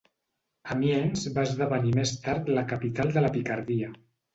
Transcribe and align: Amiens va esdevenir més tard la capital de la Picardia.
Amiens 0.75 1.27
va 1.37 1.45
esdevenir 1.49 1.95
més 2.01 2.17
tard 2.27 2.53
la 2.59 2.67
capital 2.77 3.17
de 3.19 3.29
la 3.29 3.35
Picardia. 3.41 3.97